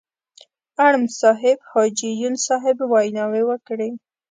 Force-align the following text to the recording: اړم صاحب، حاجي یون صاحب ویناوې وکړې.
اړم 0.85 1.05
صاحب، 1.21 1.57
حاجي 1.71 2.11
یون 2.21 2.35
صاحب 2.47 2.77
ویناوې 2.91 3.41
وکړې. 3.45 3.89